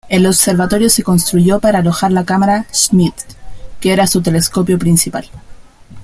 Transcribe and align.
El 0.09 0.25
observatorio 0.25 0.89
se 0.89 1.03
construyó 1.03 1.59
para 1.59 1.77
alojar 1.77 2.11
la 2.11 2.25
cámara 2.25 2.65
Schmidt, 2.73 3.13
que 3.79 3.93
era 3.93 4.07
su 4.07 4.23
telescopio 4.23 4.79
principal. 4.79 5.29